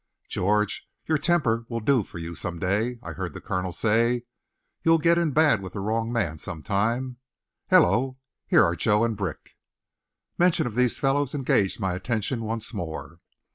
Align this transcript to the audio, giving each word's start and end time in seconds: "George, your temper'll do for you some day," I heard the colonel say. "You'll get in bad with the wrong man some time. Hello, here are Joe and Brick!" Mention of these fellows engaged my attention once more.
"George, 0.27 0.87
your 1.05 1.19
temper'll 1.19 1.79
do 1.79 2.03
for 2.03 2.17
you 2.17 2.33
some 2.33 2.57
day," 2.57 2.97
I 3.03 3.11
heard 3.11 3.35
the 3.35 3.39
colonel 3.39 3.71
say. 3.71 4.23
"You'll 4.83 4.97
get 4.97 5.19
in 5.19 5.29
bad 5.29 5.61
with 5.61 5.73
the 5.73 5.79
wrong 5.79 6.11
man 6.11 6.39
some 6.39 6.63
time. 6.63 7.17
Hello, 7.69 8.17
here 8.47 8.63
are 8.63 8.75
Joe 8.75 9.03
and 9.03 9.15
Brick!" 9.15 9.51
Mention 10.39 10.65
of 10.65 10.73
these 10.73 10.97
fellows 10.97 11.35
engaged 11.35 11.79
my 11.79 11.93
attention 11.93 12.41
once 12.41 12.73
more. 12.73 13.19